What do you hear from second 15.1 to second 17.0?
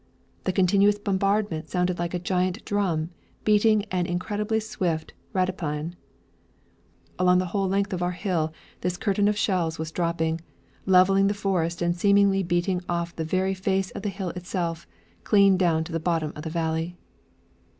clean down to the bottom of the valley.